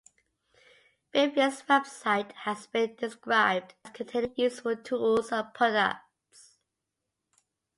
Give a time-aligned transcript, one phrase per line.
[1.13, 6.57] Fravia's website has been described as containing "useful tools and products".